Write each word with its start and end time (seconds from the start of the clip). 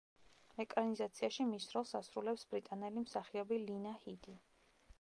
ეკრანიზაციაში 0.61 1.45
მის 1.49 1.67
როლს 1.75 1.91
ასრულებს 1.99 2.45
ბრიტანელი 2.53 3.03
მსახიობი 3.05 3.61
ლინა 3.69 3.93
ჰიდი. 4.07 4.35